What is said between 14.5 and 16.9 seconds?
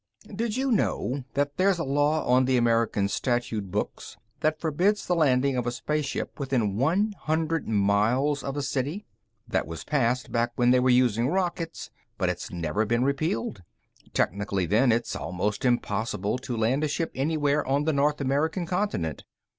then, it's almost impossible to land a